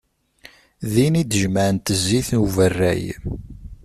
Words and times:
Din 0.91 1.13
i 1.21 1.23
d-jemεent 1.25 1.87
zzit 1.99 2.27
n 2.35 2.37
uberray. 2.45 3.03